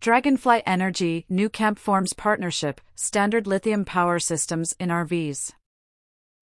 Dragonfly 0.00 0.62
Energy, 0.64 1.26
Nucamp 1.30 1.78
forms 1.78 2.14
partnership, 2.14 2.80
standard 2.94 3.46
lithium 3.46 3.84
power 3.84 4.18
systems 4.18 4.74
in 4.80 4.88
RVs. 4.88 5.52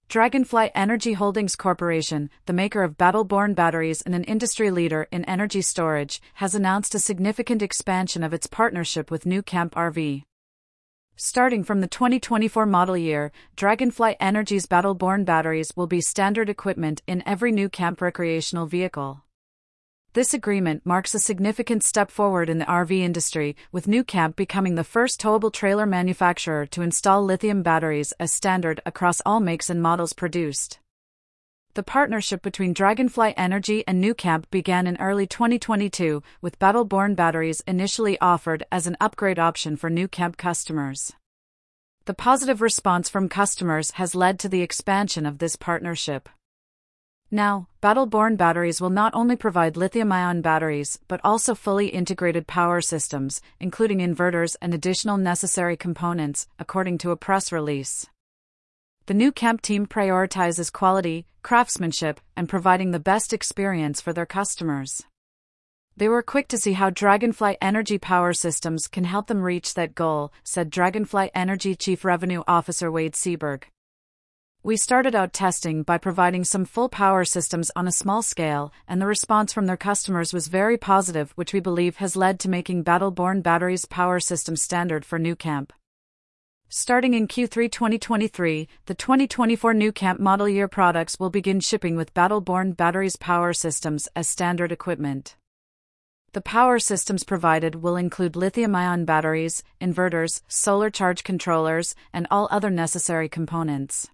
Dragonfly 0.08 0.70
Energy 0.76 1.14
Holdings 1.14 1.56
Corporation, 1.56 2.30
the 2.46 2.52
maker 2.52 2.84
of 2.84 2.96
Battle 2.96 3.24
Born 3.24 3.54
batteries 3.54 4.00
and 4.00 4.14
an 4.14 4.22
industry 4.22 4.71
leader 4.71 5.08
in 5.10 5.24
energy 5.24 5.60
storage, 5.60 6.22
has 6.34 6.54
announced 6.54 6.94
a 6.94 7.00
significant 7.00 7.60
expansion 7.60 8.22
of 8.22 8.32
its 8.32 8.46
partnership 8.46 9.10
with 9.10 9.24
nuCamp 9.24 9.71
RV. 9.71 10.22
Starting 11.17 11.65
from 11.65 11.81
the 11.81 11.88
2024 11.88 12.65
model 12.65 12.97
year, 12.97 13.33
Dragonfly 13.56 14.15
Energy's 14.21 14.67
Battle 14.67 14.95
Born 14.95 15.25
batteries 15.25 15.72
will 15.75 15.88
be 15.88 16.01
standard 16.01 16.48
equipment 16.48 17.02
in 17.09 17.25
every 17.27 17.51
nuCamp 17.51 18.01
recreational 18.01 18.66
vehicle. 18.66 19.25
This 20.19 20.34
agreement 20.34 20.84
marks 20.84 21.14
a 21.14 21.20
significant 21.20 21.84
step 21.84 22.10
forward 22.10 22.51
in 22.51 22.59
the 22.59 22.64
RV 22.64 22.91
industry, 22.91 23.55
with 23.70 23.87
Nucamp 23.87 24.34
becoming 24.34 24.74
the 24.74 24.83
first 24.83 25.20
towable 25.20 25.52
trailer 25.52 25.87
manufacturer 25.87 26.66
to 26.66 26.83
install 26.83 27.24
lithium 27.24 27.62
batteries 27.62 28.12
as 28.19 28.33
standard 28.33 28.80
across 28.84 29.20
all 29.24 29.38
makes 29.38 29.70
and 29.70 29.80
models 29.80 30.12
produced. 30.12 30.80
The 31.74 31.84
partnership 31.84 32.43
between 32.43 32.73
Dragonfly 32.73 33.33
Energy 33.37 33.84
and 33.87 34.02
Nucamp 34.02 34.51
began 34.51 34.88
in 34.88 34.96
early 34.96 35.29
2022, 35.29 36.21
with 36.43 36.59
Battle 36.59 36.85
Born 36.85 37.15
batteries 37.15 37.62
initially 37.65 38.19
offered 38.21 38.65
as 38.73 38.88
an 38.88 38.96
upgrade 39.01 39.38
option 39.38 39.77
for 39.77 39.88
Nucamp 39.88 40.37
customers. 40.37 41.12
The 42.07 42.15
positive 42.15 42.60
response 42.60 43.09
from 43.09 43.29
customers 43.29 43.93
has 43.93 44.16
led 44.16 44.41
to 44.41 44.48
the 44.48 44.62
expansion 44.62 45.27
of 45.27 45.38
this 45.38 45.55
partnership. 45.55 46.29
Now, 47.30 47.68
Battle 47.82 48.06
Born 48.06 48.37
batteries 48.37 48.80
will 48.80 48.88
not 48.91 49.14
only 49.14 49.37
provide 49.37 49.77
lithium 49.77 50.10
ion 50.12 50.41
batteries, 50.41 50.98
but 51.09 51.20
also 51.23 51.54
fully 51.54 51.88
integrated 51.88 52.46
power 52.46 52.80
systems, 52.80 53.42
including 53.60 53.98
inverters 53.98 54.56
and 54.62 54.73
additional 54.73 55.18
necessary 55.18 55.77
components, 55.77 56.48
according 56.59 56.96
to 56.98 57.10
a 57.10 57.16
press 57.16 57.52
release. 57.52 58.07
The 59.07 59.15
Nucamp 59.15 59.60
team 59.60 59.87
prioritizes 59.87 60.73
quality, 60.73 61.26
craftsmanship, 61.43 62.18
and 62.35 62.48
providing 62.48 62.93
the 62.93 62.98
best 62.98 63.35
experience 63.35 64.00
for 64.00 64.14
their 64.14 64.26
customers. 64.26 65.02
They 65.98 66.08
were 66.08 66.22
quick 66.22 66.48
to 66.48 66.58
see 66.58 66.74
how 66.74 66.90
Dragonfly 66.90 67.58
Energy 67.60 67.98
power 67.98 68.32
systems 68.32 68.86
can 68.86 69.04
help 69.04 69.26
them 69.26 69.42
reach 69.42 69.74
that 69.74 69.94
goal, 69.94 70.32
said 70.44 70.70
Dragonfly 70.70 71.30
Energy 71.34 71.74
Chief 71.74 72.04
Revenue 72.04 72.42
Officer 72.48 72.90
Wade 72.90 73.14
Seaberg. 73.14 73.64
We 74.69 74.77
started 74.77 75.14
out 75.14 75.33
testing 75.33 75.83
by 75.83 75.97
providing 75.97 76.44
some 76.44 76.66
full 76.66 76.91
power 76.91 77.24
systems 77.24 77.70
on 77.74 77.88
a 77.88 77.91
small 77.91 78.20
scale, 78.20 78.70
and 78.86 79.00
the 79.00 79.06
response 79.06 79.50
from 79.50 79.64
their 79.64 79.78
customers 79.78 80.34
was 80.34 80.48
very 80.48 80.77
positive, 80.77 81.33
which 81.36 81.55
we 81.55 81.60
believe 81.60 81.97
has 81.97 82.16
led 82.16 82.38
to 82.41 82.50
making 82.50 82.83
Battle 82.83 83.10
Born 83.10 83.41
Batteries 83.41 83.86
power 83.86 84.20
system 84.20 84.56
standard 84.56 85.06
for 85.06 85.19
Nucamp. 85.19 85.70
Starting 86.69 87.14
in 87.14 87.28
Q3 87.28 87.72
2023, 87.72 88.69
the 88.84 88.94
2024 88.94 89.72
Nucamp 89.72 90.19
model 90.19 90.47
year 90.47 90.69
products 90.69 91.19
will 91.19 91.30
begin 91.30 91.60
shipping 91.60 91.97
with 91.97 92.12
Battle 92.12 92.42
Born 92.42 92.72
Batteries 92.72 93.16
power 93.16 93.55
systems 93.55 94.06
as 94.14 94.28
standard 94.28 94.70
equipment. 94.70 95.34
The 96.34 96.42
power 96.42 96.78
systems 96.78 97.25
provided 97.25 97.77
will 97.77 97.97
include 97.97 98.36
lithium 98.36 98.75
ion 98.75 99.06
batteries, 99.06 99.62
inverters, 99.80 100.42
solar 100.47 100.91
charge 100.91 101.25
controllers, 101.25 101.94
and 102.12 102.27
all 102.30 102.48
other 102.50 102.69
necessary 102.69 103.30
components. 103.30 104.10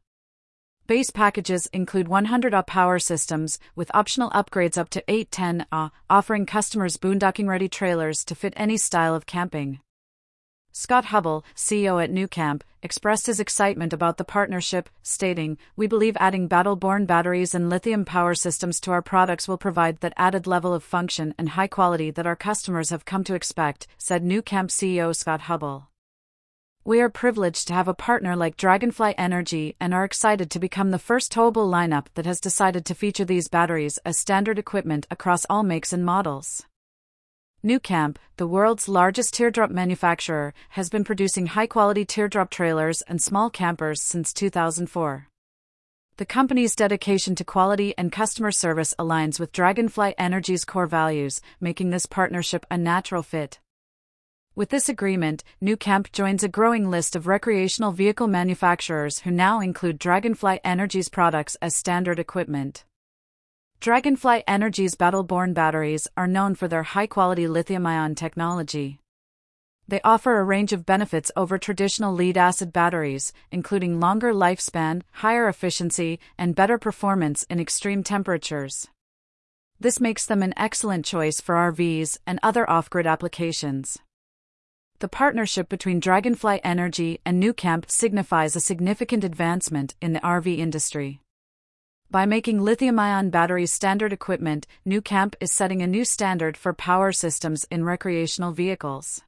Base 0.87 1.09
packages 1.09 1.67
include 1.73 2.09
100 2.09 2.53
Ah 2.53 2.61
power 2.61 2.99
systems, 2.99 3.59
with 3.75 3.91
optional 3.95 4.29
upgrades 4.33 4.77
up 4.77 4.91
to 4.91 5.03
810 5.09 5.65
Ah, 5.73 5.91
offering 6.11 6.45
customers 6.45 6.99
boondocking 6.99 7.49
ready 7.49 7.71
trailers 7.71 8.23
to 8.27 8.35
fit 8.35 8.53
any 8.55 8.77
style 8.77 9.15
of 9.15 9.25
camping. 9.25 9.81
Scott 10.73 11.07
Hubbell, 11.07 11.43
CEO 11.57 12.05
at 12.05 12.11
Nucamp, 12.11 12.61
expressed 12.83 13.29
his 13.29 13.41
excitement 13.41 13.95
about 13.95 14.19
the 14.19 14.25
partnership, 14.25 14.91
stating, 15.03 15.57
We 15.75 15.87
believe 15.87 16.19
adding 16.21 16.49
battle 16.49 16.77
born 16.77 17.07
batteries 17.07 17.55
and 17.55 17.71
lithium 17.71 18.05
power 18.05 18.35
systems 18.35 18.79
to 18.81 18.91
our 18.91 19.01
products 19.01 19.49
will 19.49 19.57
provide 19.57 20.01
that 20.01 20.13
added 20.19 20.47
level 20.47 20.75
of 20.75 20.85
function 20.85 21.35
and 21.39 21.51
high 21.51 21.69
quality 21.69 22.11
that 22.11 22.27
our 22.27 22.37
customers 22.37 22.91
have 22.91 23.07
come 23.07 23.25
to 23.25 23.35
expect, 23.35 23.87
said 23.97 24.23
Nucamp 24.23 24.69
CEO 24.69 25.17
Scott 25.17 25.43
Hubbell. 25.49 25.87
We 26.87 27.01
are 27.01 27.09
privileged 27.09 27.69
to 27.69 27.73
have 27.73 27.89
a 27.89 27.95
partner 27.95 28.37
like 28.37 28.59
Dragonfly 28.59 29.15
Energy 29.17 29.75
and 29.81 29.95
are 29.95 30.05
excited 30.05 30.51
to 30.51 30.59
become 30.59 30.91
the 30.91 30.99
first 30.99 31.33
towable 31.33 31.67
lineup 31.67 32.09
that 32.13 32.27
has 32.27 32.41
decided 32.41 32.85
to 32.85 32.95
feature 32.95 33.25
these 33.25 33.49
batteries 33.49 33.99
as 34.05 34.19
standard 34.19 34.59
equipment 34.59 35.07
across 35.11 35.47
all 35.49 35.63
makes 35.63 35.95
and 35.95 36.05
models. 36.05 36.67
Nucamp, 37.65 38.17
the 38.37 38.47
world's 38.47 38.87
largest 38.87 39.33
teardrop 39.33 39.71
manufacturer, 39.71 40.53
has 40.71 40.91
been 40.91 41.05
producing 41.05 41.47
high 41.47 41.67
quality 41.67 42.05
teardrop 42.05 42.51
trailers 42.51 43.01
and 43.09 43.23
small 43.23 43.49
campers 43.49 44.03
since 44.03 44.35
2004. 44.35 45.29
The 46.19 46.27
company's 46.27 46.77
dedication 46.77 47.35
to 47.37 47.45
quality 47.45 47.95
and 47.97 48.13
customer 48.13 48.53
service 48.53 48.95
aligns 48.99 49.41
with 49.41 49.53
Dragonfly 49.53 50.17
Energy's 50.19 50.67
core 50.67 50.87
values, 50.87 51.41
making 51.63 51.89
this 51.89 52.05
partnership 52.05 52.67
a 52.71 52.77
natural 52.77 53.23
fit. 53.23 53.59
With 54.57 54.69
this 54.69 54.89
agreement, 54.89 55.43
Nucamp 55.61 56.13
joins 56.13 56.45
a 56.45 56.49
growing 56.49 56.89
list 56.89 57.17
of 57.17 57.27
recreational 57.27 57.91
vehicle 57.91 58.29
manufacturers 58.29 59.19
who 59.21 59.33
now 59.33 59.59
include 59.59 59.99
Dragonfly 59.99 60.61
Energy's 60.63 61.09
products 61.09 61.57
as 61.61 61.75
standard 61.75 62.21
equipment. 62.21 62.85
Dragonfly 63.81 64.45
Energy's 64.47 64.95
Battle 64.95 65.25
Born 65.25 65.55
batteries 65.55 66.07
are 66.17 66.29
known 66.29 66.55
for 66.55 66.69
their 66.69 66.85
high 66.85 67.09
quality 67.09 67.49
lithium 67.49 67.85
ion 67.85 68.15
technology. 68.15 69.01
They 69.89 70.01
offer 70.03 70.39
a 70.39 70.45
range 70.45 70.73
of 70.73 70.87
benefits 70.87 71.33
over 71.35 71.59
traditional 71.59 72.15
lead 72.15 72.39
acid 72.39 72.73
batteries, 72.73 73.33
including 73.51 73.99
longer 73.99 74.33
lifespan, 74.33 75.03
higher 75.15 75.49
efficiency, 75.49 76.21
and 76.39 76.55
better 76.55 76.79
performance 76.79 77.43
in 77.51 77.59
extreme 77.59 78.05
temperatures. 78.05 78.87
This 79.81 79.99
makes 79.99 80.25
them 80.25 80.45
an 80.45 80.55
excellent 80.57 81.05
choice 81.05 81.41
for 81.41 81.57
RVs 81.57 82.19
and 82.25 82.39
other 82.41 82.71
off 82.71 82.89
grid 82.89 83.09
applications. 83.09 83.99
The 85.05 85.09
partnership 85.09 85.69
between 85.69 86.01
Dragonfly 86.01 86.65
Energy 86.65 87.21
and 87.27 87.43
nuCamp 87.43 87.91
signifies 87.91 88.57
a 88.57 88.61
significant 88.61 89.23
advancement 89.23 89.95
in 90.01 90.15
the 90.15 90.21
RV 90.21 90.57
industry. 90.57 91.21
By 92.11 92.25
making 92.25 92.63
lithium 92.63 92.99
ion 92.99 93.29
batteries 93.29 93.71
standard 93.71 94.15
equipment, 94.15 94.67
nuCamp 94.87 95.35
is 95.41 95.53
setting 95.53 95.83
a 95.83 95.87
new 95.87 96.07
standard 96.07 96.57
for 96.57 96.73
power 96.73 97.13
systems 97.13 97.67
in 97.71 97.85
recreational 97.85 98.53
vehicles. 98.53 99.21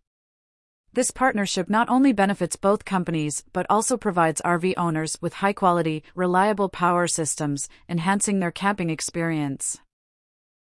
This 0.94 1.10
partnership 1.10 1.69
not 1.69 1.91
only 1.91 2.14
benefits 2.14 2.56
both 2.56 2.87
companies 2.87 3.44
but 3.53 3.66
also 3.69 3.98
provides 3.98 4.41
RV 4.47 4.72
owners 4.78 5.19
with 5.20 5.34
high 5.34 5.53
quality, 5.53 6.03
reliable 6.14 6.70
power 6.70 7.06
systems, 7.06 7.69
enhancing 7.87 8.41
their 8.41 8.50
camping 8.50 8.88
experience. 8.88 9.78